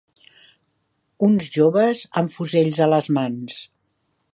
Uns 1.29 1.51
joves, 1.57 2.03
amb 2.23 2.35
fusells 2.41 2.85
a 2.87 2.89
les 2.97 3.15
mans 3.21 3.65